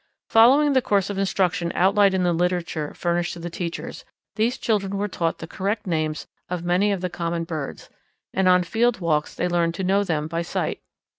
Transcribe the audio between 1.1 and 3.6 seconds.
of instruction outlined in the literature furnished to the